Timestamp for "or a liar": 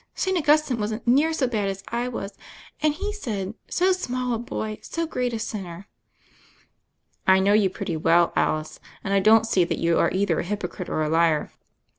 10.89-11.51